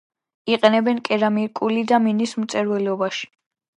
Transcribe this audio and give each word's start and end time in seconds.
იყენებენ 0.53 1.01
კერამიკულ 1.09 1.77
და 1.93 1.99
მინის 2.07 2.35
მრეწველობაში. 2.41 3.31